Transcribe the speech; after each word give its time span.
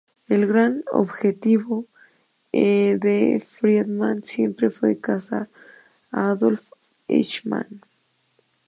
El 0.27 0.47
gran 0.47 0.83
objetivo 0.91 1.85
de 2.51 3.39
Friedman 3.47 4.23
siempre 4.23 4.71
fue 4.71 4.97
cazar 4.99 5.47
a 6.09 6.31
Adolf 6.31 6.71
Eichmann. 7.07 7.81